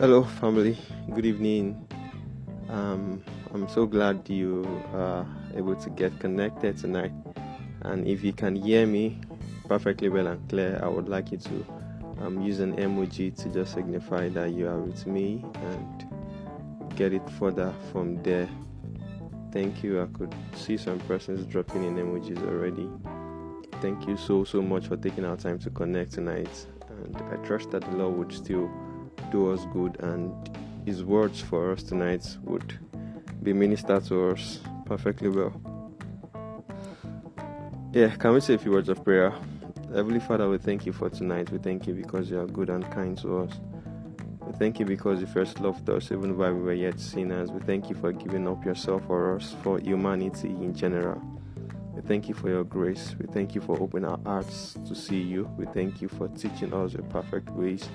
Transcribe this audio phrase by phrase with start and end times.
[0.00, 0.78] Hello, family.
[1.12, 1.84] Good evening.
[2.68, 3.20] Um,
[3.52, 4.64] I'm so glad you
[4.94, 7.10] are able to get connected tonight.
[7.80, 9.18] And if you can hear me
[9.66, 11.66] perfectly well and clear, I would like you to
[12.20, 16.06] um, use an emoji to just signify that you are with me and
[16.94, 18.48] get it further from there.
[19.50, 20.00] Thank you.
[20.00, 22.88] I could see some persons dropping in emojis already.
[23.82, 26.66] Thank you so, so much for taking our time to connect tonight.
[26.88, 28.70] And I trust that the Lord would still
[29.30, 30.32] do us good and
[30.84, 32.78] His words for us tonight would
[33.42, 35.52] be ministered to us perfectly well.
[37.92, 39.32] Yeah, can we say a few words of prayer?
[39.94, 41.50] Heavenly Father, we thank you for tonight.
[41.50, 43.52] We thank you because you are good and kind to us.
[44.46, 47.50] We thank you because you first loved us even while we were yet sinners.
[47.50, 51.22] We thank you for giving up yourself for us, for humanity in general.
[51.94, 53.14] We thank you for your grace.
[53.18, 55.50] We thank you for opening our hearts to see you.
[55.56, 57.88] We thank you for teaching us your perfect ways.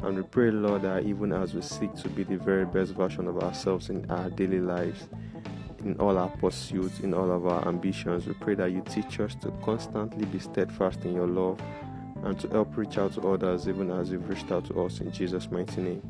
[0.00, 3.26] And we pray, Lord, that even as we seek to be the very best version
[3.26, 5.08] of ourselves in our daily lives,
[5.84, 9.34] in all our pursuits, in all of our ambitions, we pray that you teach us
[9.36, 11.60] to constantly be steadfast in your love
[12.24, 15.10] and to help reach out to others even as you've reached out to us in
[15.12, 16.02] Jesus' mighty name.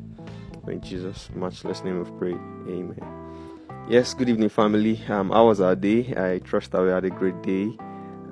[0.67, 2.33] In Jesus' matchless name of pray.
[2.33, 2.99] Amen.
[3.89, 5.01] Yes, good evening, family.
[5.09, 6.13] Um, how was our day?
[6.15, 7.75] I trust that we had a great day.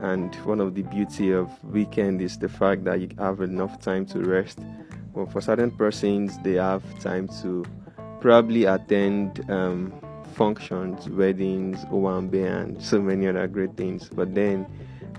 [0.02, 4.06] And one of the beauty of weekend is the fact that you have enough time
[4.08, 4.60] to rest
[5.18, 7.66] well, for certain persons, they have time to
[8.22, 9.92] probably attend um,
[10.34, 14.10] functions, weddings, owambe, and so many other great things.
[14.10, 14.68] But then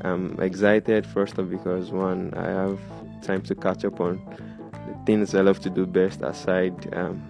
[0.03, 2.79] I'm excited first of because one, I have
[3.23, 4.23] time to catch up on
[4.87, 7.21] the things I love to do best aside um,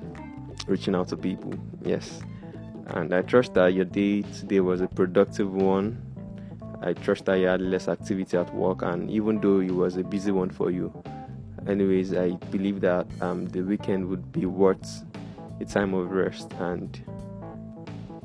[0.66, 1.55] reaching out to people.
[1.83, 2.20] Yes.
[2.89, 6.02] And I trust that your day today was a productive one.
[6.83, 10.05] I trust that you had less activity at work, and even though it was a
[10.05, 10.92] busy one for you,
[11.67, 15.05] anyways, I believe that um, the weekend would be worth
[15.61, 16.53] a time of rest.
[16.59, 16.98] And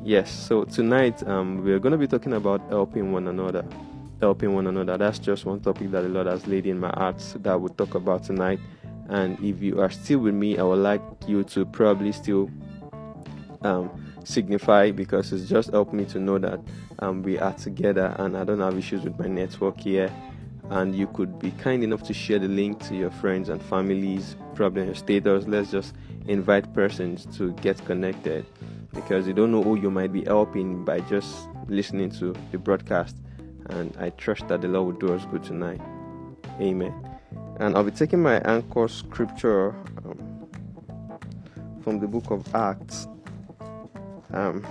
[0.04, 3.66] yes, so tonight um, we're going to be talking about helping one another.
[4.20, 4.98] Helping one another.
[4.98, 7.96] That's just one topic that the Lord has laid in my heart that we'll talk
[7.96, 8.60] about tonight.
[9.10, 12.50] And if you are still with me, I would like you to probably still
[13.64, 13.90] um,
[14.24, 16.60] signify because it's just helped me to know that
[17.00, 20.12] um, we are together and I don't have issues with my network here
[20.69, 24.35] and you could be kind enough to share the link to your friends and families,
[24.56, 25.46] probably your status.
[25.47, 25.94] Let's just
[26.28, 28.46] invite persons to get connected
[28.94, 33.18] because you don't know who you might be helping by just listening to the broadcast.
[33.68, 35.81] And I trust that the Lord will do us good tonight.
[36.59, 36.94] Amen.
[37.59, 39.69] And I'll be taking my anchor scripture
[40.06, 40.47] um,
[41.84, 43.07] from the book of Acts.
[44.31, 44.66] Um,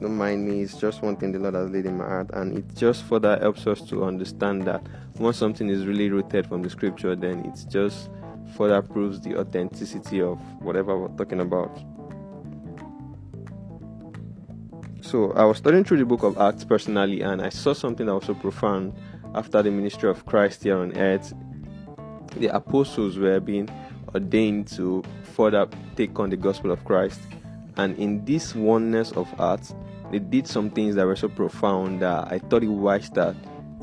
[0.00, 2.58] don't mind me, it's just one thing the Lord has laid in my heart, and
[2.58, 4.84] it just further helps us to understand that
[5.16, 8.10] once something is really rooted from the scripture, then it just
[8.56, 11.78] further proves the authenticity of whatever we're talking about.
[15.00, 18.14] So I was studying through the book of Acts personally, and I saw something that
[18.14, 18.94] was so profound
[19.34, 21.32] after the ministry of Christ here on earth.
[22.36, 23.68] The apostles were being
[24.14, 27.20] ordained to further take on the gospel of Christ,
[27.76, 29.72] and in this oneness of heart,
[30.10, 33.36] they did some things that were so profound that I thought it wise that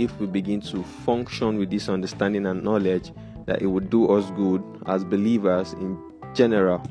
[0.04, 3.12] if we begin to function with this understanding and knowledge,
[3.46, 5.98] that it would do us good as believers in
[6.34, 6.82] general,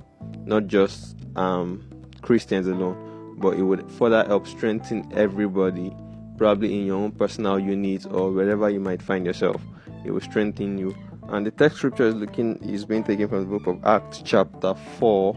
[0.45, 1.83] not just um,
[2.23, 5.95] Christians alone, but it would further help strengthen everybody,
[6.37, 9.61] probably in your own personal unit or wherever you might find yourself.
[10.05, 10.95] It will strengthen you.
[11.29, 14.75] And the text scripture is looking is being taken from the book of Acts chapter
[14.99, 15.37] 4.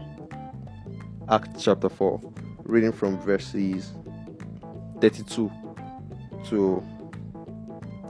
[1.28, 2.20] Acts chapter 4
[2.64, 3.92] reading from verses
[5.00, 5.50] 32
[6.48, 6.82] to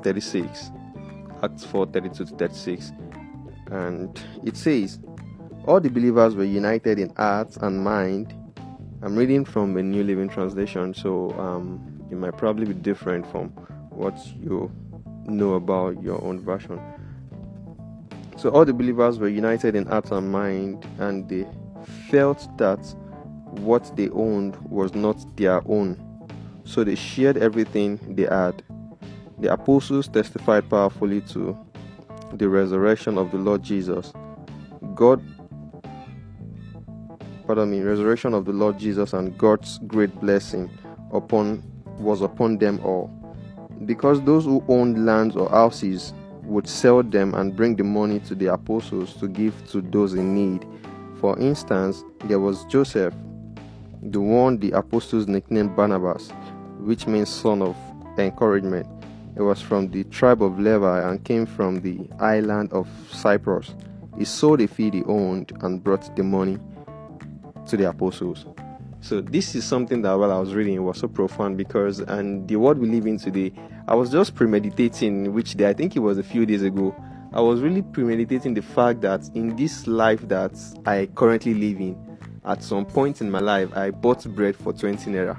[0.05, 0.71] 36.
[1.43, 2.93] Acts 4 32 to 36.
[3.71, 5.01] And it says,
[5.67, 8.33] All the believers were united in heart and mind.
[9.03, 13.49] I'm reading from a New Living Translation, so um, it might probably be different from
[13.91, 14.71] what you
[15.27, 16.81] know about your own version.
[18.37, 21.47] So all the believers were united in heart and mind, and they
[22.11, 22.79] felt that
[23.50, 26.00] what they owned was not their own.
[26.65, 28.62] So they shared everything they had.
[29.39, 31.57] The apostles testified powerfully to
[32.33, 34.13] the resurrection of the Lord Jesus.
[34.95, 35.23] God,
[37.47, 40.71] pardon me, resurrection of the Lord Jesus and God's great blessing
[41.13, 41.63] upon
[41.99, 43.11] was upon them all.
[43.87, 48.35] Because those who owned lands or houses would sell them and bring the money to
[48.35, 50.67] the apostles to give to those in need.
[51.21, 53.15] For instance, there was Joseph
[54.11, 56.31] the one the apostles nicknamed Barnabas,
[56.79, 57.75] which means son of
[58.19, 58.87] encouragement.
[59.35, 63.75] He was from the tribe of Levi and came from the island of Cyprus.
[64.19, 66.59] he sold a field he owned and brought the money
[67.67, 68.47] to the apostles.
[69.01, 72.49] So this is something that while I was reading it was so profound because and
[72.49, 73.53] the world we live in today,
[73.87, 76.95] I was just premeditating which day I think it was a few days ago.
[77.33, 80.53] I was really premeditating the fact that in this life that
[80.87, 85.11] I currently live in, at some point in my life I bought bread for 20
[85.11, 85.37] naira.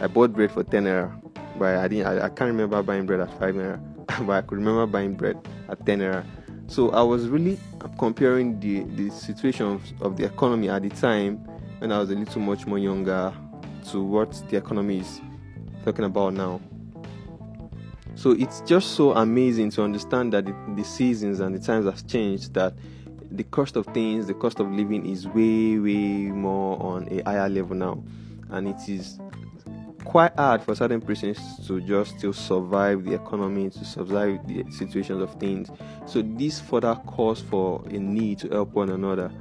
[0.00, 1.23] I bought bread for 10 naira.
[1.58, 3.80] But I didn't I, I can't remember buying bread at 5 naira.
[4.26, 6.24] but I could remember buying bread at 10 naira.
[6.66, 7.58] So I was really
[7.98, 11.36] comparing the, the situation of, of the economy at the time
[11.78, 13.32] when I was a little much more younger
[13.90, 15.20] to what the economy is
[15.84, 16.60] talking about now.
[18.14, 22.06] So it's just so amazing to understand that the, the seasons and the times have
[22.06, 22.74] changed that
[23.30, 27.48] the cost of things, the cost of living is way, way more on a higher
[27.48, 28.02] level now.
[28.50, 29.18] And it is
[30.14, 35.20] quite hard for certain persons to just still survive the economy, to survive the situations
[35.20, 35.68] of things.
[36.06, 39.32] So this further calls for a need to help one another.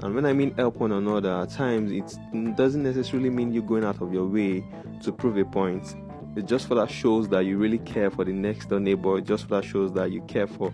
[0.00, 3.84] And when I mean help one another, at times it doesn't necessarily mean you going
[3.84, 4.64] out of your way
[5.02, 5.94] to prove a point.
[6.34, 9.18] It just for that shows that you really care for the next door neighbor.
[9.18, 10.72] It just for that shows that you care for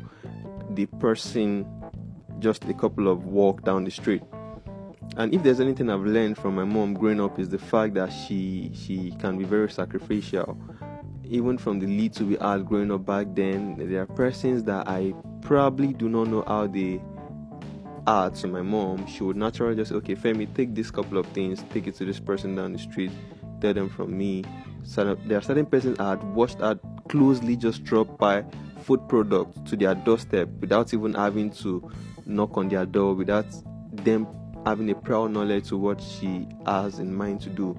[0.70, 1.66] the person
[2.38, 4.22] just a couple of walk down the street.
[5.16, 8.12] And if there's anything I've learned from my mom growing up is the fact that
[8.12, 10.56] she she can be very sacrificial.
[11.24, 15.14] Even from the little we had growing up back then, there are persons that I
[15.42, 17.00] probably do not know how they
[18.06, 19.06] are to my mom.
[19.06, 22.20] She would naturally just okay, Femi, take this couple of things, take it to this
[22.20, 23.10] person down the street,
[23.60, 24.44] tell them from me.
[24.84, 26.78] So there are certain persons I had watched her
[27.08, 28.44] closely just drop by
[28.82, 31.90] food products to their doorstep without even having to
[32.24, 33.46] knock on their door, without
[34.04, 34.26] them
[34.64, 37.76] having a prior knowledge to what she has in mind to do.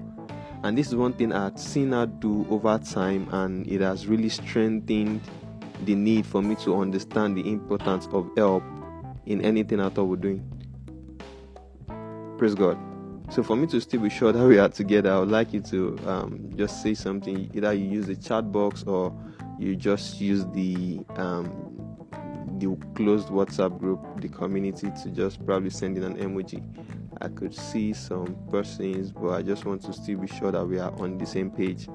[0.62, 4.28] And this is one thing I've seen her do over time, and it has really
[4.28, 5.22] strengthened
[5.84, 8.62] the need for me to understand the importance of help
[9.26, 10.44] in anything at all we're doing.
[12.36, 12.78] Praise God.
[13.30, 15.60] So for me to still be sure that we are together, I would like you
[15.60, 17.48] to um, just say something.
[17.54, 19.16] Either you use the chat box or
[19.58, 21.89] you just use the um,
[22.60, 26.62] the closed WhatsApp group, the community, to just probably send in an emoji.
[27.20, 30.78] I could see some persons, but I just want to still be sure that we
[30.78, 31.88] are on the same page.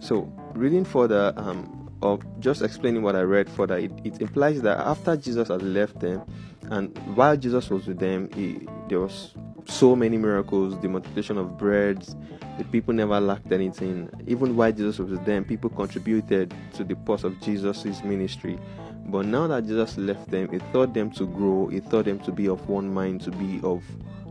[0.00, 4.78] So, reading further, um, or just explaining what I read further, it, it implies that
[4.78, 6.22] after Jesus had left them,
[6.70, 9.34] and while Jesus was with them, he, there was
[9.66, 12.16] so many miracles, the multiplication of breads,
[12.58, 14.08] the people never lacked anything.
[14.26, 18.58] Even while Jesus was with them, people contributed to the purse of Jesus' ministry.
[19.06, 22.32] But now that Jesus left them, he taught them to grow, he taught them to
[22.32, 23.82] be of one mind, to be of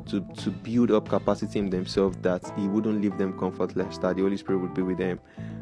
[0.08, 4.22] to, to build up capacity in themselves that he wouldn't leave them comfortless, that the
[4.22, 5.20] Holy Spirit would be with them.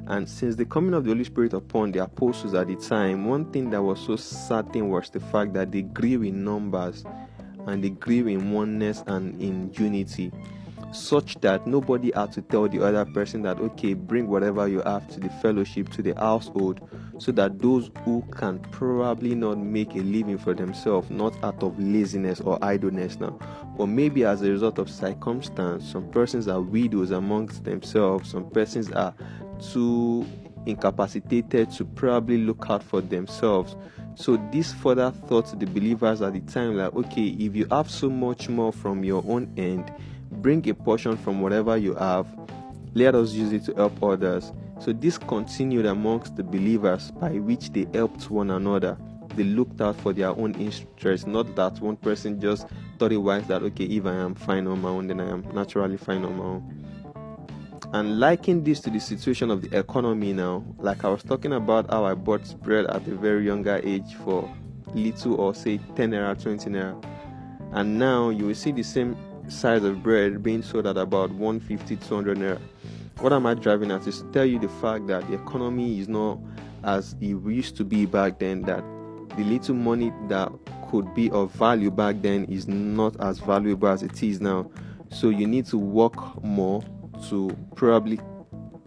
[0.08, 3.52] And since the coming of the Holy Spirit upon the apostles at the time, one
[3.52, 7.06] thing that was so certain was the fact that they grew in numbers
[7.68, 10.32] and they grew in oneness and in unity
[10.94, 15.08] such that nobody had to tell the other person that okay bring whatever you have
[15.08, 16.88] to the fellowship to the household
[17.18, 21.78] so that those who can probably not make a living for themselves not out of
[21.80, 23.38] laziness or idleness now
[23.78, 28.92] but maybe as a result of circumstance some persons are widows amongst themselves some persons
[28.92, 29.14] are
[29.72, 30.26] too
[30.66, 33.76] incapacitated to probably look out for themselves
[34.16, 38.10] so this further thought the believers at the time like okay if you have so
[38.10, 39.92] much more from your own end
[40.42, 42.28] bring a portion from whatever you have.
[42.94, 44.52] Let us use it to help others.
[44.80, 48.98] So this continued amongst the believers by which they helped one another.
[49.36, 52.68] They looked out for their own interests not that one person just
[53.00, 55.44] thought it wise that okay if i am fine on my own then i am
[55.56, 56.83] naturally fine on my own
[57.94, 60.64] and liking this to the situation of the economy now.
[60.80, 64.52] Like i was talking about how i bought bread at a very younger age for
[64.96, 67.06] little or say 10 naira 20 naira.
[67.72, 69.16] And now you will see the same
[69.48, 72.60] size of bread being sold at about 150 200 naira.
[73.20, 76.08] What am i driving at is to tell you the fact that the economy is
[76.08, 76.40] not
[76.84, 78.84] as it used to be back then that
[79.38, 80.52] the little money that
[80.90, 84.70] could be of value back then is not as valuable as it is now.
[85.10, 86.84] So you need to work more
[87.30, 88.20] to probably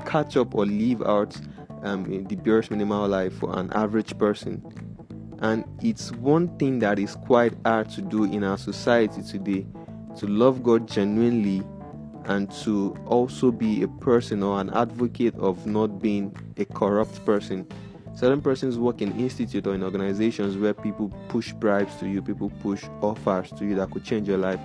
[0.05, 1.37] catch up or live out
[1.83, 4.63] um, the barest minimal life for an average person.
[5.41, 9.67] And it's one thing that is quite hard to do in our society today
[10.17, 11.63] to love God genuinely
[12.25, 17.67] and to also be a person or an advocate of not being a corrupt person.
[18.15, 22.51] Certain persons work in institute or in organizations where people push bribes to you, people
[22.63, 24.59] push offers to you that could change your life.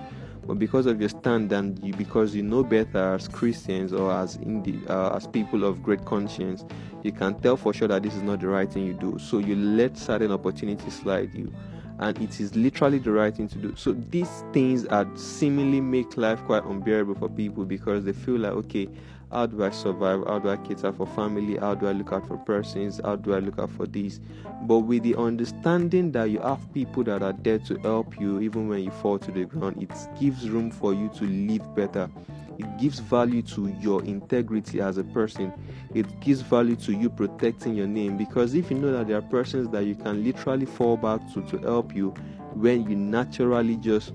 [0.46, 4.36] But because of your stand and you, because you know better as Christians or as
[4.36, 6.64] indi- uh, as people of great conscience,
[7.02, 9.18] you can tell for sure that this is not the right thing you do.
[9.18, 11.52] So you let certain opportunities slide you,
[11.98, 13.74] and it is literally the right thing to do.
[13.76, 18.52] So these things are seemingly make life quite unbearable for people because they feel like
[18.52, 18.88] okay,
[19.32, 20.24] how do I survive?
[20.26, 21.56] How do I cater for family?
[21.56, 23.00] How do I look out for persons?
[23.02, 24.20] How do I look out for this?
[24.62, 28.68] But with the understanding that you have people that are there to help you even
[28.68, 32.10] when you fall to the ground, it gives room for you to live better.
[32.58, 35.52] It gives value to your integrity as a person.
[35.94, 39.22] It gives value to you protecting your name because if you know that there are
[39.22, 42.10] persons that you can literally fall back to to help you
[42.54, 44.12] when you naturally just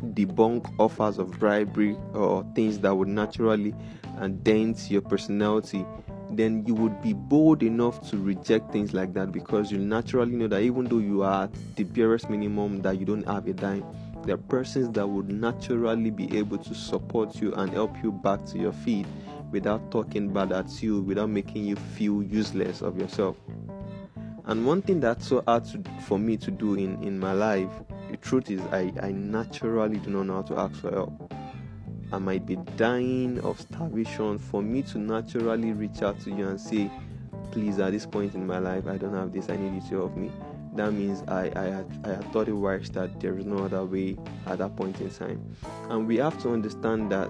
[0.00, 3.74] debunk offers of bribery or things that would naturally
[4.18, 5.84] and dent your personality,
[6.30, 10.46] then you would be bold enough to reject things like that because you naturally know
[10.48, 13.84] that even though you are at the barest minimum that you don't have a dime,
[14.24, 18.44] there are persons that would naturally be able to support you and help you back
[18.46, 19.06] to your feet
[19.50, 23.36] without talking bad at you, without making you feel useless of yourself.
[24.44, 27.70] And one thing that's so hard to, for me to do in, in my life,
[28.10, 31.32] the truth is, I, I naturally do not know how to ask for help.
[32.10, 36.60] I might be dying of starvation for me to naturally reach out to you and
[36.60, 36.90] say,
[37.50, 39.96] please, at this point in my life, I don't have this, I need you to
[39.96, 40.30] help me.
[40.74, 43.84] That means I, I, had, I had thought it wise that there is no other
[43.84, 45.54] way at that point in time.
[45.90, 47.28] And we have to understand that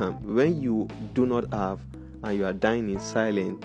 [0.00, 1.80] um, when you do not have
[2.22, 3.62] and you are dying in silence,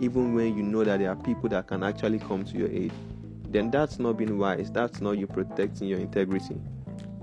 [0.00, 2.92] even when you know that there are people that can actually come to your aid,
[3.50, 4.70] then that's not being wise.
[4.70, 6.56] That's not you protecting your integrity.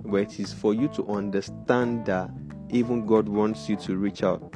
[0.03, 2.29] But it is for you to understand that
[2.69, 4.53] even God wants you to reach out.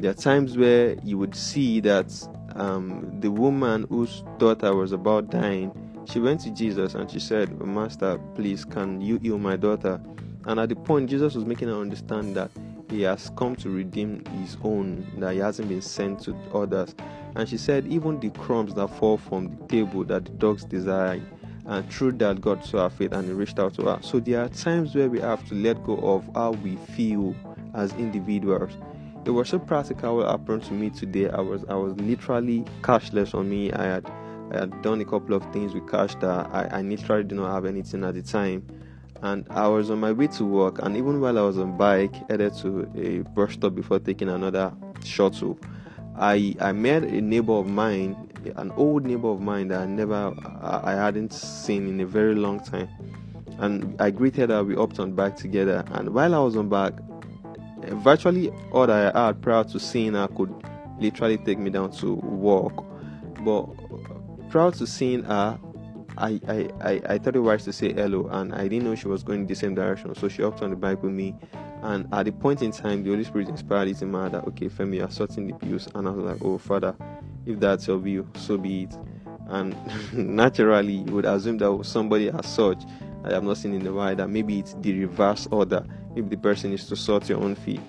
[0.00, 2.12] There are times where you would see that
[2.56, 5.72] um, the woman whose daughter was about dying,
[6.06, 10.00] she went to Jesus and she said, Master, please, can you heal my daughter?
[10.46, 12.50] And at the point, Jesus was making her understand that
[12.90, 16.94] he has come to redeem his own, that he hasn't been sent to others.
[17.36, 21.20] And she said, Even the crumbs that fall from the table that the dogs desire,
[21.66, 23.98] and through that God saw our faith and he reached out to her.
[24.02, 27.34] So there are times where we have to let go of how we feel
[27.74, 28.72] as individuals.
[29.24, 31.30] It was so practical what happened to me today.
[31.30, 33.72] I was I was literally cashless on me.
[33.72, 34.10] I had
[34.52, 37.50] I had done a couple of things with cash that I, I literally did not
[37.52, 38.66] have anything at the time.
[39.22, 42.14] And I was on my way to work and even while I was on bike
[42.28, 45.58] headed to a bus stop before taking another shuttle,
[46.16, 50.34] I I met a neighbor of mine an old neighbor of mine that I never
[50.62, 52.88] I hadn't seen in a very long time.
[53.58, 55.84] And I greeted her, we hopped on back together.
[55.92, 56.94] And while I was on back,
[58.02, 60.52] virtually all that I had prior to seeing her could
[60.98, 62.84] literally take me down to walk.
[63.44, 63.66] But
[64.50, 65.58] prior to seeing her,
[66.16, 69.08] I, I, I, I thought it wise to say hello and I didn't know she
[69.08, 70.14] was going the same direction.
[70.14, 71.34] So she hopped on the bike with me.
[71.82, 74.68] And at the point in time, the Holy Spirit inspired it in my that, okay,
[74.68, 75.88] Femi, you're sorting the bills.
[75.94, 76.94] And I was like, oh, Father,
[77.46, 78.96] if that's your view, so be it.
[79.48, 79.76] And
[80.12, 82.82] naturally, you would assume that somebody as such,
[83.24, 85.84] I have not seen in the wild, that maybe it's the reverse order.
[86.14, 87.80] Maybe the person is to sort your own fee.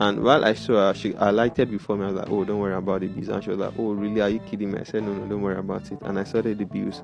[0.00, 2.04] And while I saw her, she alighted before me.
[2.04, 4.20] I was like, "Oh, don't worry about the bills." And she was like, "Oh, really?
[4.20, 6.58] Are you kidding me?" I said, "No, no, don't worry about it." And I sorted
[6.58, 7.02] the bills.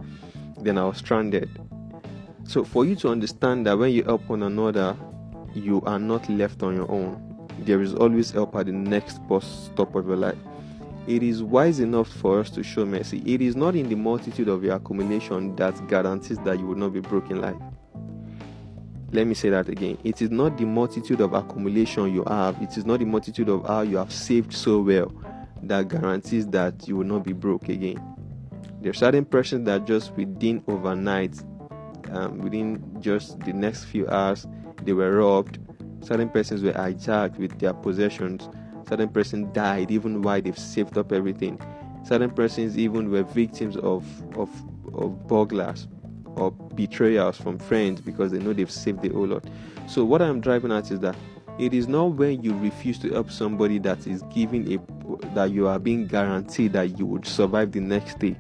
[0.65, 1.49] Then I was stranded.
[2.45, 4.97] So for you to understand that when you help one another,
[5.55, 7.21] you are not left on your own.
[7.61, 10.39] There is always help at the next bus stop of your life
[11.07, 13.23] it is wise enough for us to show mercy.
[13.27, 16.93] It is not in the multitude of your accumulation that guarantees that you will not
[16.95, 17.57] be broken life.
[19.13, 19.99] Let me say that again.
[20.03, 23.67] It is not the multitude of accumulation you have, it is not the multitude of
[23.67, 25.13] how you have saved so well
[25.63, 28.14] that guarantees that you will not be broke again.
[28.85, 31.43] There are certain persons that just within overnight,
[32.11, 34.47] um, within just the next few hours,
[34.83, 35.59] they were robbed.
[36.03, 38.47] Certain persons were hijacked with their possessions.
[38.87, 41.59] Certain person died even while they've saved up everything.
[42.05, 44.05] Certain persons even were victims of
[44.37, 44.51] of
[44.93, 45.89] of burglars
[46.37, 49.47] or betrayals from friends because they know they've saved the whole lot.
[49.89, 51.17] So what i'm driving at is that
[51.59, 55.69] it is not when you refuse to help somebody that is giving a that you
[55.69, 58.37] are being guaranteed that you would survive the next day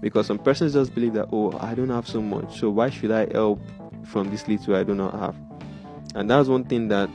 [0.00, 3.10] because some persons just believe that oh i don't have so much so why should
[3.10, 3.60] i help
[4.04, 5.34] from this little i do not have
[6.14, 7.10] and that's one thing that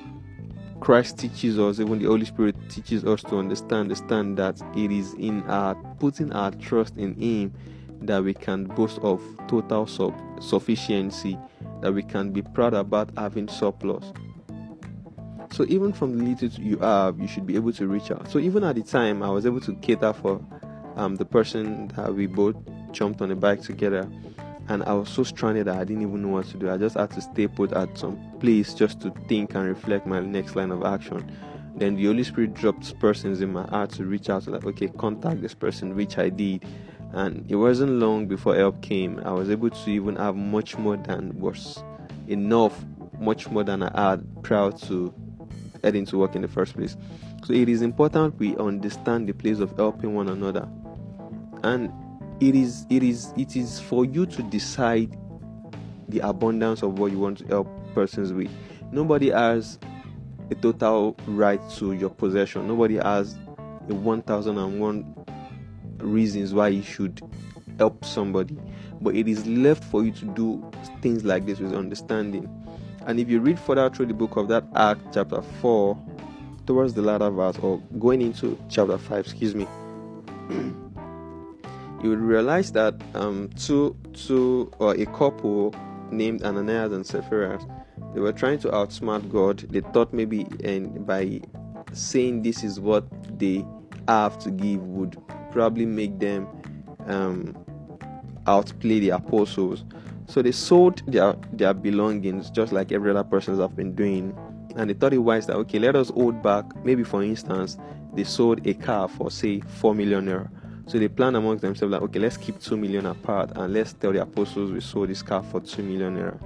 [0.83, 5.13] Christ teaches us, even the Holy Spirit teaches us to understand, understand that it is
[5.13, 7.53] in our putting our trust in Him
[8.01, 11.39] that we can boast of total sub- sufficiency,
[11.79, 14.11] that we can be proud about having surplus.
[15.51, 18.29] So even from the little you have, you should be able to reach out.
[18.29, 20.41] So even at the time, I was able to cater for
[20.95, 22.55] um, the person that we both
[22.91, 24.09] jumped on a bike together,
[24.69, 26.69] and I was so stranded that I didn't even know what to do.
[26.69, 30.19] I just had to stay put at some place just to think and reflect my
[30.19, 31.29] next line of action.
[31.75, 34.87] Then the Holy Spirit dropped persons in my heart to reach out to like, okay,
[34.87, 36.63] contact this person, which I did.
[37.11, 39.19] And it wasn't long before help came.
[39.25, 41.83] I was able to even have much more than was
[42.27, 42.85] enough,
[43.19, 45.13] much more than I had prior to
[45.83, 46.95] heading to work in the first place.
[47.45, 50.67] So it is important we understand the place of helping one another.
[51.63, 51.91] And
[52.39, 55.17] it is it is it is for you to decide
[56.09, 58.51] the abundance of what you want to help persons with.
[58.91, 59.79] Nobody has
[60.51, 62.67] a total right to your possession.
[62.67, 63.35] Nobody has
[63.89, 65.15] a 1001
[65.99, 67.21] reasons why you should
[67.77, 68.57] help somebody.
[69.01, 72.49] But it is left for you to do things like this with understanding.
[73.05, 75.97] And if you read further through the book of that Act, chapter 4,
[76.65, 79.67] towards the latter verse, or going into chapter 5, excuse me,
[82.03, 85.73] you realize that um, two, two, or a couple
[86.11, 87.59] named Ananias and Sapphira
[88.13, 89.59] they were trying to outsmart God.
[89.69, 91.41] They thought maybe and by
[91.93, 93.05] saying this is what
[93.39, 93.65] they
[94.07, 95.17] have to give would
[95.51, 96.47] probably make them
[97.07, 97.57] um,
[98.47, 99.83] outplay the apostles.
[100.27, 104.37] So they sold their their belongings just like every other person have been doing,
[104.75, 106.65] and they thought it wise that okay, let us hold back.
[106.85, 107.77] Maybe for instance,
[108.13, 110.49] they sold a car for say four million naira.
[110.87, 114.11] So they planned amongst themselves like okay, let's keep two million apart and let's tell
[114.11, 116.39] the apostles we sold this car for two million naira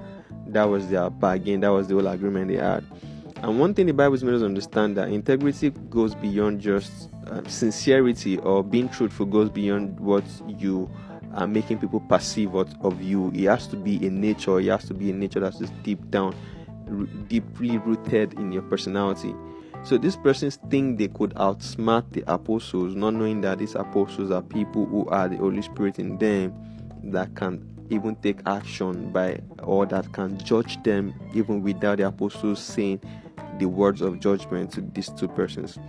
[0.53, 2.84] that was their bargain, that was the whole agreement they had.
[3.38, 8.38] And one thing the Bible made us understand that integrity goes beyond just uh, sincerity
[8.39, 10.89] or being truthful goes beyond what you
[11.36, 13.32] are making people perceive of you.
[13.36, 14.60] It has to be a nature.
[14.60, 16.36] It has to be a nature that's just deep down,
[16.89, 19.36] r- deeply rooted in your personality.
[19.84, 24.41] So these persons think they could outsmart the apostles, not knowing that these apostles are
[24.41, 26.53] people who are the Holy Spirit in them
[27.03, 32.62] that can even take action by or that can judge them even without the apostles
[32.62, 33.01] saying
[33.60, 35.79] the words of judgment to these two persons.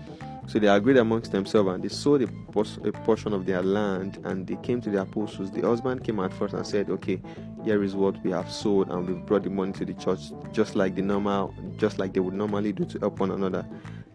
[0.49, 4.47] So they agreed amongst themselves and they sold a, a, portion of their land and
[4.47, 5.51] they came to the apostles.
[5.51, 7.21] The husband came at first and said, Okay,
[7.65, 10.21] here is what we have sold and we've brought the money to the church
[10.53, 13.67] just like the normal just like they would normally do to help one another.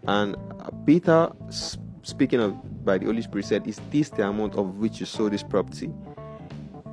[0.08, 0.36] And
[0.88, 1.32] Peter
[2.02, 5.34] speaking of by the Holy Spirit said, Is this the amount of which you sold
[5.34, 5.93] this property?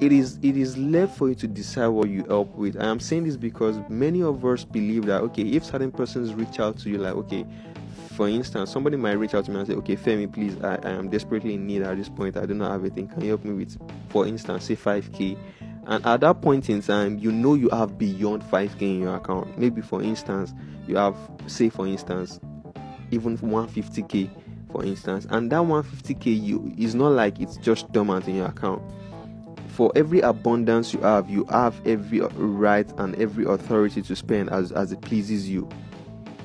[0.00, 2.98] it is it is left for you to decide what you help with i am
[2.98, 6.88] saying this because many of us believe that okay if certain persons reach out to
[6.88, 7.44] you like okay
[8.20, 10.90] for instance somebody might reach out to me and say okay femi please i, I
[10.90, 12.36] am desperately in need at this point.
[12.36, 13.78] I do not have anything can you help me with
[14.10, 15.38] for instance say 5k
[15.86, 19.56] and at that point in time you know you have beyond 5k in your account.
[19.56, 20.52] Maybe for instance
[20.86, 22.40] you have say for instance
[23.10, 24.28] even 150k
[24.70, 25.26] for instance.
[25.30, 28.82] And that 150k you is not like it's just dormant in your account.
[29.68, 34.72] For every abundance you have, you have every right and every authority to spend as,
[34.72, 35.70] as it pleases you.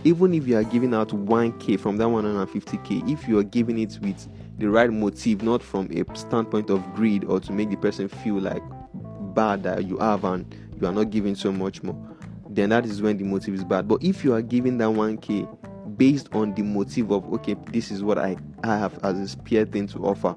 [0.06, 3.98] Even if you are giving out 1k from that 150k, if you are giving it
[4.02, 8.08] with the right motive, not from a standpoint of greed or to make the person
[8.08, 8.64] feel like
[9.34, 11.98] bad that you have and you are not giving so much more,
[12.50, 13.88] then that is when the motive is bad.
[13.88, 18.04] But if you are giving that 1k based on the motive of okay, this is
[18.04, 20.36] what I, I have as a spare thing to offer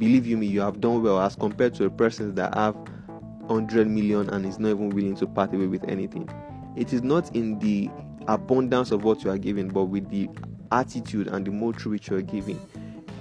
[0.00, 2.74] believe you me, you have done well as compared to a person that have
[3.46, 6.28] 100 million and is not even willing to part away with anything.
[6.74, 7.90] It is not in the
[8.34, 10.28] abundance of what you are giving, but with the
[10.72, 12.58] attitude and the mode through which you are giving.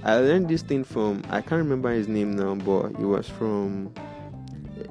[0.04, 3.94] I learned this thing from I can't remember his name now, but it was from.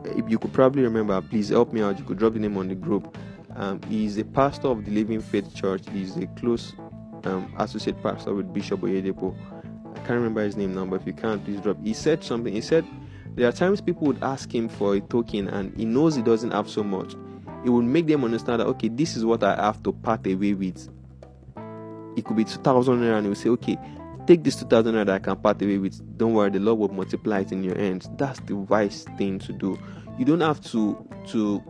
[0.04, 1.98] If you could probably remember, please help me out.
[1.98, 3.16] You could drop the name on the group.
[3.56, 5.82] Um, he's a pastor of the Living Faith Church.
[5.92, 6.74] He's a close
[7.24, 9.34] um, associate pastor with Bishop Oyedepo
[9.98, 11.76] I can't remember his name now, but if you can, please drop.
[11.82, 12.52] He said something.
[12.52, 12.84] He said
[13.34, 16.52] there are times people would ask him for a token and he knows he doesn't
[16.52, 17.14] have so much.
[17.64, 20.54] It would make them understand that okay, this is what I have to part away
[20.54, 20.88] with.
[22.16, 23.76] It could be two thousand naira, and you say, okay,
[24.26, 26.18] take this two thousand naira that I can part away with.
[26.18, 28.08] Don't worry, the Lord will multiply it in your hands.
[28.16, 29.78] That's the wise thing to do.
[30.18, 30.96] You don't have to
[31.28, 31.62] to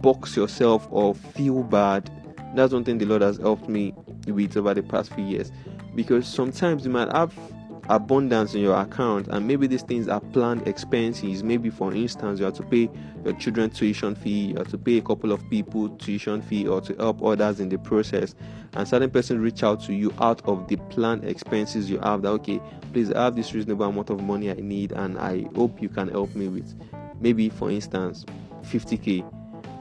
[0.00, 2.10] box yourself or feel bad.
[2.54, 3.94] That's one thing the Lord has helped me
[4.26, 5.50] with over the past few years.
[5.94, 7.34] Because sometimes you might have
[7.88, 11.42] abundance in your account and maybe these things are planned expenses.
[11.42, 12.88] Maybe for instance you have to pay
[13.24, 16.80] your children tuition fee you have to pay a couple of people tuition fee or
[16.80, 18.34] to help others in the process.
[18.74, 22.30] And certain person reach out to you out of the planned expenses you have that
[22.30, 22.60] okay
[22.92, 26.08] please I have this reasonable amount of money i need and i hope you can
[26.08, 26.74] help me with
[27.20, 28.24] maybe for instance
[28.62, 29.28] 50k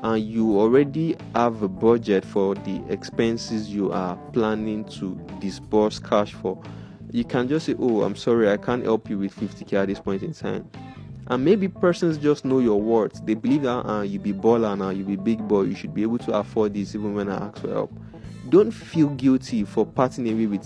[0.03, 6.33] and you already have a budget for the expenses you are planning to disburse cash
[6.33, 6.61] for
[7.13, 9.99] you can just say, Oh, I'm sorry, I can't help you with 50k at this
[9.99, 10.69] point in time.
[11.27, 13.25] And maybe persons just know your worth.
[13.25, 16.01] They believe that uh, you be baller now, you be big boy, you should be
[16.01, 17.93] able to afford this even when I ask for help.
[18.49, 20.65] Don't feel guilty for parting away with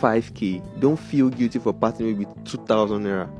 [0.00, 0.80] 5k.
[0.80, 3.30] Don't feel guilty for parting away with 2000 naira.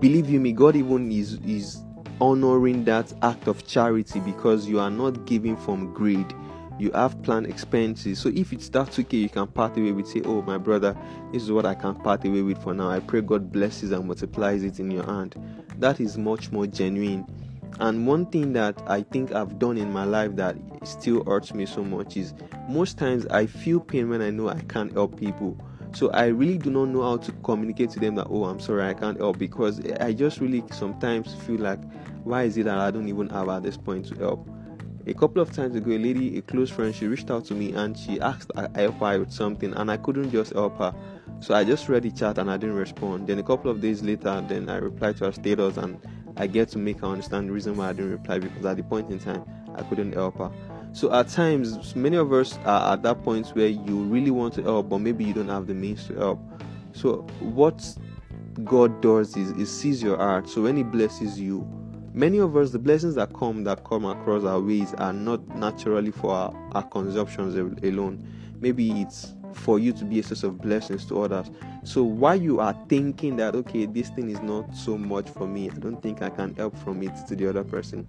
[0.00, 1.82] Believe you me, God even is is
[2.20, 6.26] honoring that act of charity because you are not giving from greed
[6.78, 8.18] you have planned expenses.
[8.18, 10.96] So if it's that 2k you can part away with, say, Oh, my brother,
[11.32, 12.90] this is what I can part away with for now.
[12.90, 15.36] I pray God blesses and multiplies it in your hand.
[15.78, 17.26] That is much more genuine.
[17.80, 21.66] And one thing that I think I've done in my life that still hurts me
[21.66, 22.34] so much is
[22.68, 25.56] most times I feel pain when I know I can't help people.
[25.94, 28.84] So I really do not know how to communicate to them that oh I'm sorry
[28.84, 31.80] I can't help because I just really sometimes feel like
[32.24, 34.48] why is it that I don't even have at this point to help?
[35.04, 37.72] A couple of times ago, a lady, a close friend, she reached out to me
[37.72, 40.94] and she asked I help her with something, and I couldn't just help her.
[41.40, 43.26] So I just read the chat and I didn't respond.
[43.26, 45.98] Then a couple of days later, then I replied to her status and
[46.36, 48.84] I get to make her understand the reason why I didn't reply because at the
[48.84, 50.52] point in time I couldn't help her.
[50.92, 54.62] So at times, many of us are at that point where you really want to
[54.62, 56.40] help, but maybe you don't have the means to help.
[56.92, 57.82] So what
[58.62, 60.48] God does is He sees your heart.
[60.48, 61.66] So when He blesses you,
[62.14, 66.10] Many of us, the blessings that come that come across our ways are not naturally
[66.10, 68.22] for our, our consumptions alone.
[68.60, 71.50] Maybe it's for you to be a source of blessings to others.
[71.84, 75.70] So while you are thinking that okay, this thing is not so much for me,
[75.70, 78.06] I don't think I can help from it to the other person.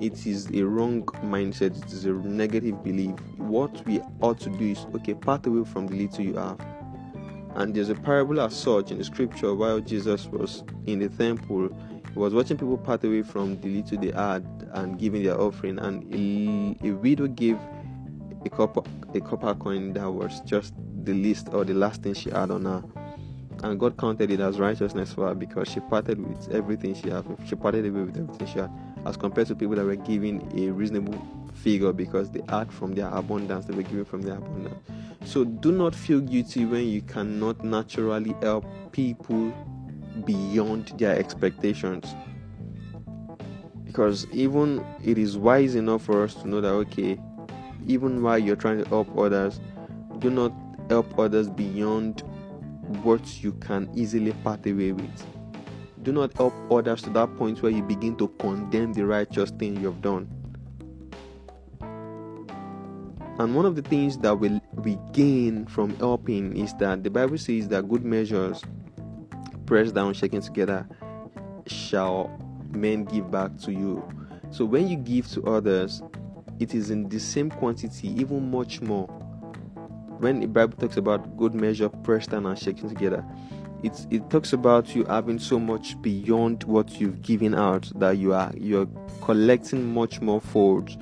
[0.00, 3.14] It is a wrong mindset, it is a negative belief.
[3.36, 6.58] What we ought to do is okay, part away from the little you have.
[7.54, 11.70] And there's a parable as such in the scripture while Jesus was in the temple
[12.16, 16.02] was watching people part away from the little they had and giving their offering, and
[16.14, 17.58] a, a widow gave
[18.44, 18.82] a copper
[19.14, 20.74] a copper coin that was just
[21.04, 22.82] the least or the last thing she had on her.
[23.62, 27.24] And God counted it as righteousness for her because she parted with everything she had.
[27.46, 28.70] She parted away with everything she had,
[29.06, 31.18] as compared to people that were giving a reasonable
[31.54, 34.76] figure because they had from their abundance, they were giving from their abundance.
[35.24, 39.52] So do not feel guilty when you cannot naturally help people
[40.24, 42.14] beyond their expectations.
[43.84, 47.18] Because even it is wise enough for us to know that okay
[47.86, 49.60] even while you're trying to help others
[50.18, 50.52] do not
[50.88, 52.22] help others beyond
[53.02, 55.26] what you can easily part away with.
[56.02, 59.80] Do not help others to that point where you begin to condemn the righteous thing
[59.80, 60.28] you have done.
[63.38, 67.36] And one of the things that will we gain from helping is that the bible
[67.36, 68.62] says that good measures
[69.66, 70.86] pressed down, shaking together,
[71.66, 72.30] shall
[72.70, 74.06] men give back to you.
[74.50, 76.02] So when you give to others,
[76.58, 79.06] it is in the same quantity, even much more.
[80.18, 83.24] When the Bible talks about good measure, pressed down and shaken together,
[83.82, 88.32] it it talks about you having so much beyond what you've given out that you
[88.32, 88.88] are you're
[89.20, 90.96] collecting much more folds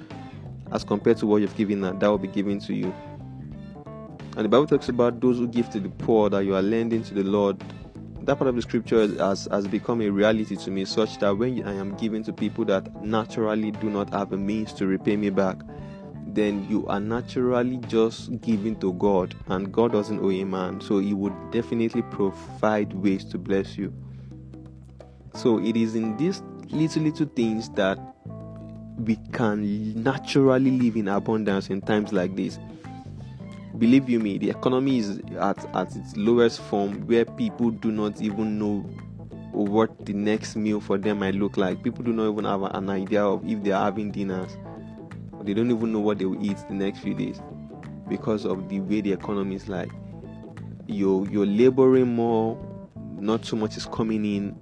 [0.73, 2.93] as compared to what you've given out that will be given to you.
[4.37, 7.05] And the Bible talks about those who give to the poor that you are lending
[7.05, 7.63] to the Lord
[8.25, 11.63] that part of the scripture has, has become a reality to me, such that when
[11.67, 15.31] I am giving to people that naturally do not have a means to repay me
[15.31, 15.59] back,
[16.27, 20.99] then you are naturally just giving to God, and God doesn't owe a man, so
[20.99, 23.93] He would definitely provide ways to bless you.
[25.35, 27.99] So it is in these little, little things that
[28.99, 32.59] we can naturally live in abundance in times like this
[33.85, 38.19] believe you me the economy is at, at its lowest form where people do not
[38.23, 38.79] even know
[39.53, 41.83] what the next meal for them might look like.
[41.83, 44.57] People do not even have an idea of if they are having dinners.
[45.43, 47.43] They don't even know what they will eat the next few days
[48.09, 49.91] because of the way the economy is like.
[50.87, 52.57] You're you're laboring more
[53.21, 54.59] not so much is coming in.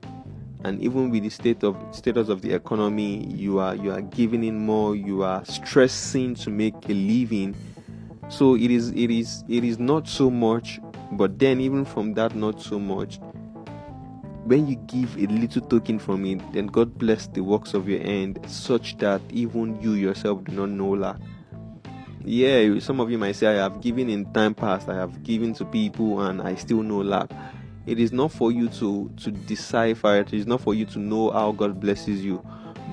[0.64, 4.42] And even with the state of status of the economy you are you are giving
[4.42, 7.54] in more you are stressing to make a living
[8.28, 10.80] so it is it is it is not so much
[11.12, 13.20] but then even from that not so much
[14.44, 18.00] when you give a little token from it then god bless the works of your
[18.00, 21.16] hand such that even you yourself do not know lack.
[22.24, 25.52] Yeah some of you might say i have given in time past i have given
[25.54, 27.30] to people and i still know lack.
[27.84, 30.98] It is not for you to to decipher it, it is not for you to
[31.00, 32.44] know how god blesses you.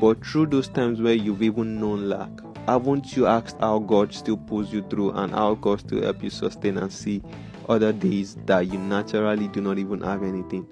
[0.02, 2.30] But through those times where you've even known lack
[2.72, 6.30] haven't you asked how God still pulls you through and how God still help you
[6.30, 7.22] sustain and see
[7.68, 10.68] other days that you naturally do not even have anything?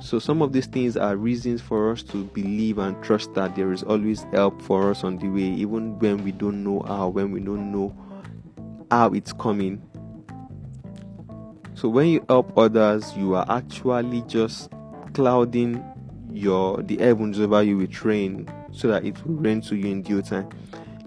[0.00, 3.72] So some of these things are reasons for us to believe and trust that there
[3.72, 7.30] is always help for us on the way, even when we don't know how, when
[7.30, 7.96] we don't know
[8.90, 9.80] how it's coming.
[11.74, 14.70] So when you help others, you are actually just
[15.14, 15.84] clouding
[16.32, 20.02] your the heavens over you with rain so that it will rain to you in
[20.02, 20.48] due time.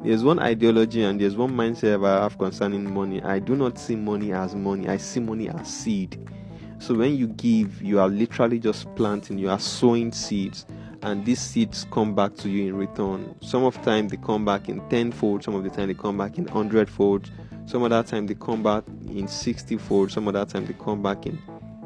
[0.05, 3.23] There's one ideology and there's one mindset I have concerning money.
[3.23, 6.29] I do not see money as money, I see money as seed.
[6.77, 10.67] So when you give, you are literally just planting, you are sowing seeds,
[11.01, 13.33] and these seeds come back to you in return.
[13.41, 16.19] Some of the time they come back in tenfold, some of the time they come
[16.19, 17.31] back in hundredfold,
[17.65, 21.01] some of that time they come back in sixtyfold, some of that time they come
[21.01, 21.41] back in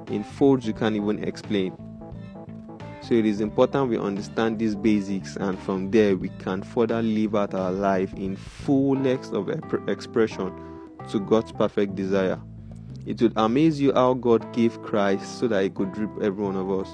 [0.09, 1.73] in folds you can't even explain.
[3.09, 7.33] So it is important we understand these basics, and from there we can further live
[7.33, 9.49] out our life in fullness of
[9.89, 10.53] expression
[11.09, 12.39] to God's perfect desire.
[13.07, 16.55] It would amaze you how God gave Christ so that He could reap every one
[16.55, 16.87] of us.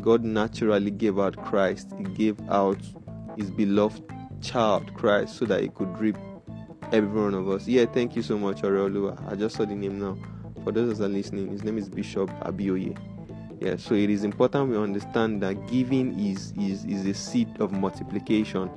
[0.00, 2.78] God naturally gave out Christ, He gave out
[3.36, 4.02] His beloved
[4.40, 6.16] child, Christ, so that He could reap
[6.90, 7.68] every one of us.
[7.68, 9.30] Yeah, thank you so much, Areolua.
[9.30, 10.16] I just saw the name now.
[10.64, 12.96] For those that are listening, his name is Bishop Abioye.
[13.60, 17.72] Yeah, so it is important we understand that giving is is is a seed of
[17.72, 18.70] multiplication,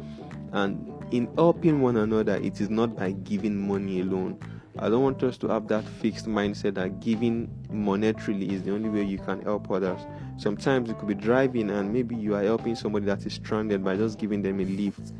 [0.53, 4.39] and in helping one another, it is not by giving money alone.
[4.79, 8.89] I don't want us to have that fixed mindset that giving monetarily is the only
[8.89, 9.99] way you can help others.
[10.37, 13.97] Sometimes you could be driving and maybe you are helping somebody that is stranded by
[13.97, 15.13] just giving them a lift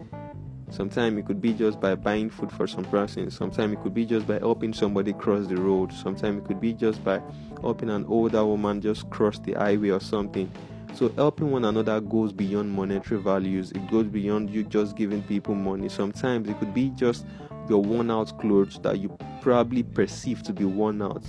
[0.72, 3.30] Sometimes it could be just by buying food for some person.
[3.30, 5.92] Sometimes it could be just by helping somebody cross the road.
[5.92, 7.22] Sometimes it could be just by
[7.62, 10.50] helping an older woman just cross the highway or something.
[10.94, 13.72] So helping one another goes beyond monetary values.
[13.72, 15.90] It goes beyond you just giving people money.
[15.90, 17.26] Sometimes it could be just
[17.70, 21.24] your worn out clothes that you probably perceive to be worn out,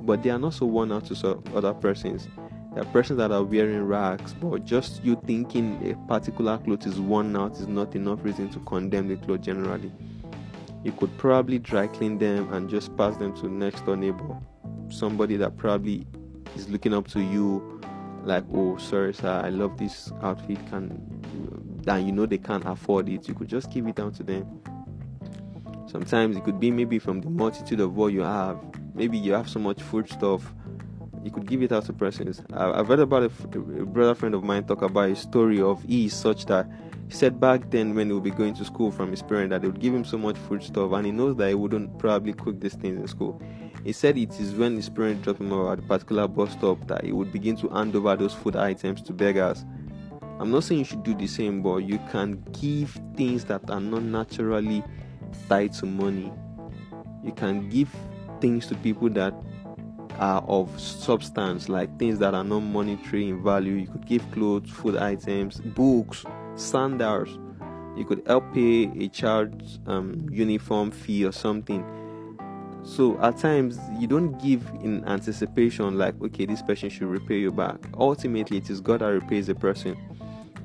[0.00, 2.28] but they are not so worn out to other persons.
[2.78, 7.34] There persons that are wearing rags, but just you thinking a particular cloth is worn
[7.34, 9.90] out is not enough reason to condemn the cloth generally.
[10.84, 14.38] You could probably dry clean them and just pass them to next door neighbor.
[14.90, 16.06] Somebody that probably
[16.54, 17.80] is looking up to you
[18.22, 21.04] like, oh sorry sir, I love this outfit can
[21.88, 23.26] and you know they can't afford it.
[23.26, 24.60] You could just give it down to them.
[25.88, 28.56] Sometimes it could be maybe from the multitude of what you have.
[28.94, 30.54] Maybe you have so much food stuff
[31.22, 32.42] you could give it out to persons.
[32.52, 36.46] I've read about a, brother friend of mine talk about a story of ease such
[36.46, 36.68] that
[37.08, 39.62] he said back then when he would be going to school from his parents that
[39.62, 42.32] they would give him so much food stuff and he knows that he wouldn't probably
[42.32, 43.40] cook these things in school.
[43.84, 46.86] He said it is when his parents dropped him off at a particular bus stop
[46.88, 49.64] that he would begin to hand over those food items to beggars.
[50.40, 53.80] I'm not saying you should do the same, but you can give things that are
[53.80, 54.84] not naturally
[55.48, 56.32] tied to money.
[57.24, 57.88] You can give
[58.40, 59.34] things to people that
[60.18, 63.74] are of substance, like things that are not monetary in value.
[63.74, 66.24] You could give clothes, food items, books,
[66.56, 67.38] sandals.
[67.96, 71.84] You could help pay a child's um, uniform fee or something.
[72.84, 77.52] So at times you don't give in anticipation, like okay, this person should repay you
[77.52, 77.76] back.
[77.98, 79.96] Ultimately, it is God that repays a person.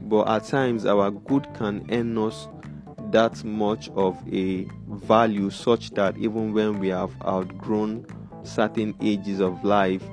[0.04, 2.48] But at times, our good can earn us
[3.12, 8.06] that much of a value, such that even when we have outgrown
[8.44, 10.04] certain ages of life,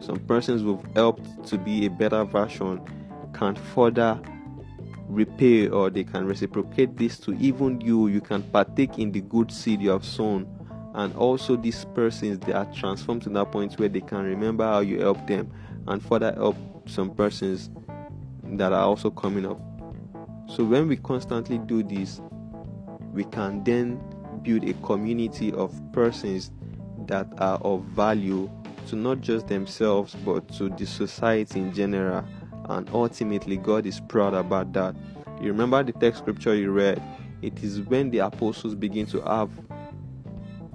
[0.00, 2.80] some persons who've helped to be a better version
[3.32, 4.20] can further
[5.08, 8.08] repay or they can reciprocate this to even you.
[8.08, 10.46] You can partake in the good seed you have sown,
[10.94, 14.80] and also these persons they are transformed to that point where they can remember how
[14.80, 15.52] you helped them
[15.86, 17.70] and further help some persons
[18.44, 19.60] that are also coming up.
[20.48, 22.20] So when we constantly do this,
[23.12, 24.00] we can then
[24.42, 26.50] build a community of persons
[27.08, 28.50] that are of value
[28.88, 32.24] to not just themselves but to the society in general.
[32.68, 34.96] And ultimately, God is proud about that.
[35.40, 37.02] You remember the text scripture you read?
[37.42, 39.50] It is when the apostles begin to have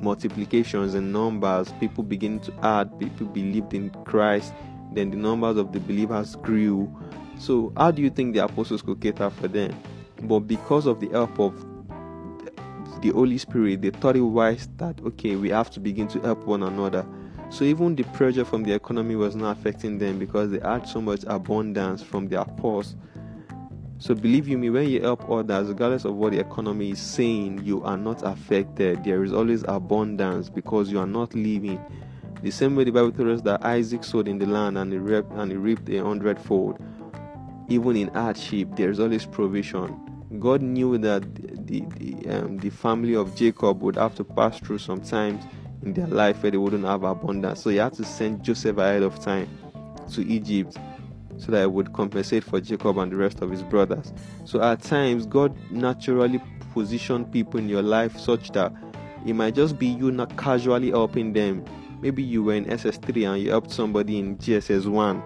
[0.01, 4.53] multiplications and numbers, people begin to add, people believed in Christ,
[4.93, 6.93] then the numbers of the believers grew.
[7.37, 9.75] So, how do you think the apostles could cater for them?
[10.23, 11.53] But because of the help of
[13.01, 16.45] the Holy Spirit, they thought it wise that okay, we have to begin to help
[16.45, 17.05] one another.
[17.49, 21.01] So even the pressure from the economy was not affecting them because they had so
[21.01, 22.95] much abundance from their purse.
[23.97, 27.63] So believe you me, when you help others, regardless of what the economy is saying,
[27.63, 29.03] you are not affected.
[29.03, 31.79] There is always abundance because you are not living.
[32.41, 34.97] The same way the Bible tells us that Isaac sowed in the land and he
[34.97, 36.79] reaped, and he reaped a hundredfold.
[37.69, 40.10] Even in hardship, there is always provision.
[40.39, 41.35] God knew that
[41.67, 45.43] the the, um, the family of Jacob would have to pass through some times
[45.83, 47.61] in their life where they wouldn't have abundance.
[47.61, 49.49] So he had to send Joseph ahead of time
[50.13, 50.77] to Egypt
[51.37, 54.13] so that it would compensate for Jacob and the rest of his brothers.
[54.45, 56.41] So at times, God naturally
[56.73, 58.73] positioned people in your life such that
[59.25, 61.65] it might just be you not casually helping them.
[62.01, 65.21] Maybe you were in SS3 and you helped somebody in JSS1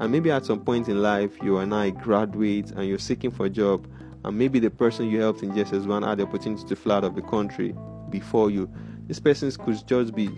[0.00, 3.30] And maybe at some point in life, you are now a graduate and you're seeking
[3.30, 3.86] for a job,
[4.24, 7.14] and maybe the person you helped in JSS1 had the opportunity to fly out of
[7.14, 7.74] the country
[8.10, 8.70] before you.
[9.06, 10.30] This person could just be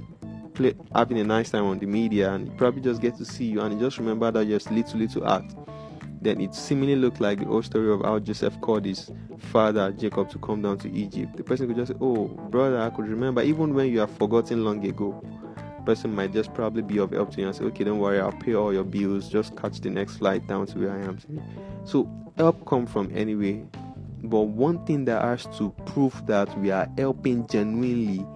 [0.54, 3.60] play, having a nice time on the media and probably just get to see you
[3.60, 5.54] and just remember that just little little act
[6.20, 10.28] then it seemingly looked like the old story of how Joseph called his father Jacob
[10.30, 11.36] to come down to Egypt.
[11.36, 14.64] The person could just say, Oh, brother, I could remember, even when you have forgotten
[14.64, 15.22] long ago.
[15.86, 18.32] Person might just probably be of help to you and say, Okay, don't worry, I'll
[18.32, 21.18] pay all your bills, just catch the next flight down to where I am.
[21.84, 22.04] So
[22.40, 23.62] help come from anywhere.
[24.22, 28.26] But one thing that has to prove that we are helping genuinely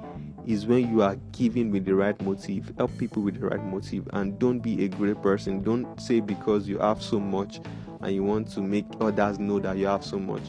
[0.46, 2.70] is when you are giving with the right motive.
[2.76, 5.62] Help people with the right motive and don't be a great person.
[5.62, 7.60] Don't say because you have so much
[8.02, 10.42] and you want to make others know that you have so much,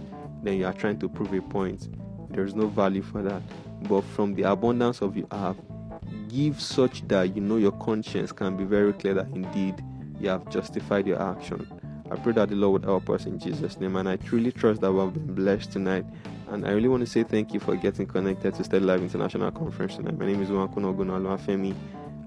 [0.44, 1.88] then you are trying to prove a point.
[2.30, 3.42] There's no value for that.
[3.84, 5.56] But from the abundance of you have,
[6.28, 9.82] give such that you know your conscience can be very clear that indeed
[10.20, 11.68] you have justified your action.
[12.12, 14.82] I pray that the Lord would help us in Jesus' name, and I truly trust
[14.82, 16.06] that we have been blessed tonight.
[16.50, 19.50] And I really want to say thank you for getting connected to Steady Life International
[19.52, 20.18] Conference tonight.
[20.20, 21.74] My name is Nwankwo Ogunoluwafemi.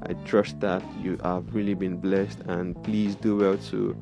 [0.02, 3.96] I trust that you have really been blessed, and please do well to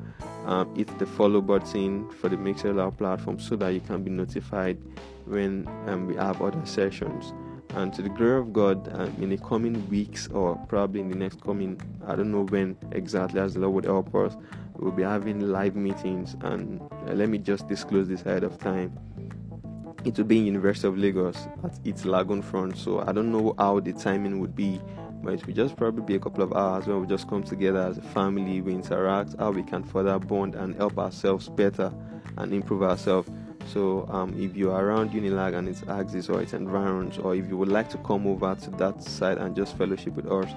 [0.45, 4.79] um, hit the follow button for the Mixlr platform so that you can be notified
[5.25, 7.33] when um, we have other sessions.
[7.77, 11.15] And to the glory of God, um, in the coming weeks or probably in the
[11.15, 14.35] next coming, I don't know when exactly, as the Lord would help us,
[14.73, 16.35] we'll be having live meetings.
[16.41, 18.97] And uh, let me just disclose this ahead of time
[20.05, 22.77] it will be in University of Lagos at its Lagoon front.
[22.77, 24.79] So I don't know how the timing would be,
[25.21, 27.79] but it will just probably be a couple of hours where we just come together
[27.79, 31.91] as a family, we interact, how we can further bond and help ourselves better
[32.37, 33.29] and improve ourselves.
[33.71, 37.57] So um, if you're around Unilag and its axis or its environs, or if you
[37.57, 40.51] would like to come over to that side and just fellowship with us,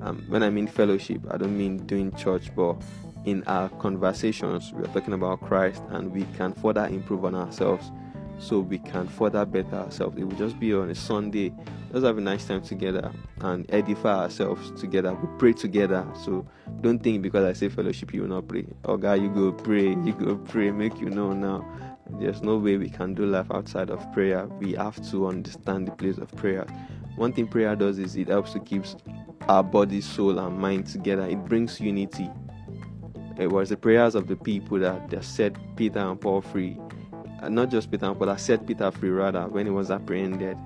[0.00, 2.76] um, when I mean fellowship, I don't mean doing church, but
[3.24, 7.90] in our conversations, we are talking about Christ and we can further improve on ourselves
[8.38, 10.16] so we can further better ourselves.
[10.18, 11.52] It will just be on a Sunday,
[11.92, 15.14] just have a nice time together and edify ourselves together.
[15.14, 16.06] We pray together.
[16.24, 16.46] So
[16.80, 18.66] don't think because I say fellowship, you will not pray.
[18.84, 21.64] Oh God, you go pray, you go pray, make you know now.
[22.10, 24.46] There's no way we can do life outside of prayer.
[24.46, 26.66] We have to understand the place of prayer.
[27.16, 28.84] One thing prayer does is it helps to keep
[29.48, 31.24] our body, soul, and mind together.
[31.24, 32.30] It brings unity.
[33.38, 36.78] It was the prayers of the people that, that set Peter and Paul free
[37.44, 40.56] uh, not just Peter, but I set Peter free rather when he was apprehended.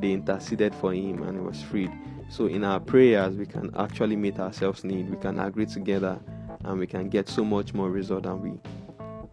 [0.00, 1.92] They interceded for him and he was freed.
[2.30, 5.10] So in our prayers, we can actually meet ourselves' need.
[5.10, 6.18] We can agree together,
[6.64, 8.58] and we can get so much more result than we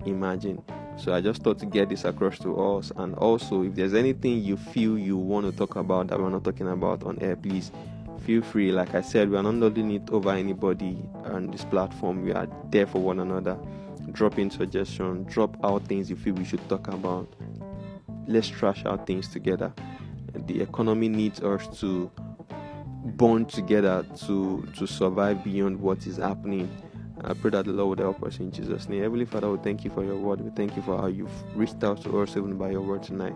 [0.05, 0.61] imagine.
[0.97, 2.91] So I just thought to get this across to us.
[2.95, 6.43] And also, if there's anything you feel you want to talk about that we're not
[6.43, 7.71] talking about on air, please
[8.25, 8.71] feel free.
[8.71, 12.23] Like I said, we are not holding it over anybody on this platform.
[12.23, 13.57] We are there for one another
[14.11, 17.27] drop in suggestions, drop out things you feel we should talk about.
[18.27, 19.73] Let's trash out things together.
[20.33, 22.11] The economy needs us to
[23.03, 26.69] bond together to to survive beyond what is happening.
[27.23, 29.03] I pray that the Lord would help us in Jesus' name.
[29.03, 30.41] Heavenly Father, we thank you for your word.
[30.41, 33.35] We thank you for how you've reached out to us even by your word tonight.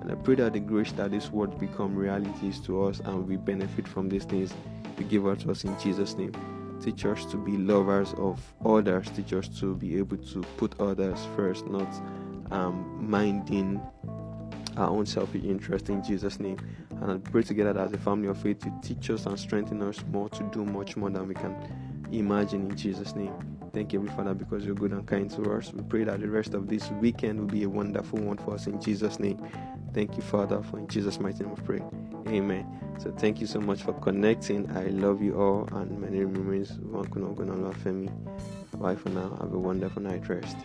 [0.00, 3.36] And I pray that the grace that this word become realities to us and we
[3.36, 4.52] benefit from these things,
[4.98, 6.32] you give us to us in Jesus' name.
[6.82, 9.08] Teach us to be lovers of others.
[9.10, 11.88] Teach us to be able to put others first, not
[12.50, 13.80] um, minding
[14.76, 16.58] our own selfish interest in Jesus' name.
[17.00, 20.04] And I pray together as a family of faith to teach us and strengthen us
[20.10, 21.56] more to do much more than we can
[22.18, 23.34] imagine in Jesus' name.
[23.72, 25.72] Thank you, Heavenly Father, because you're good and kind to us.
[25.72, 28.66] We pray that the rest of this weekend will be a wonderful one for us
[28.66, 29.38] in Jesus' name.
[29.94, 31.82] Thank you, Father, for in Jesus' mighty name we pray.
[32.28, 32.66] Amen.
[32.98, 34.70] So thank you so much for connecting.
[34.76, 38.12] I love you all, and my name remains Nwakunor Ugonna
[38.78, 39.36] Bye for now.
[39.40, 40.56] Have a wonderful night rest.